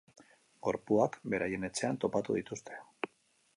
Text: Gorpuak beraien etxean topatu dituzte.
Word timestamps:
Gorpuak 0.67 1.19
beraien 1.35 1.69
etxean 1.69 2.01
topatu 2.05 2.41
dituzte. 2.41 2.83